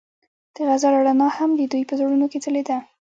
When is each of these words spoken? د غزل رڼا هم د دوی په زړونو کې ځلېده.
د 0.55 0.57
غزل 0.67 0.93
رڼا 0.97 1.27
هم 1.37 1.49
د 1.55 1.61
دوی 1.71 1.83
په 1.89 1.93
زړونو 1.99 2.25
کې 2.31 2.39
ځلېده. 2.45 2.77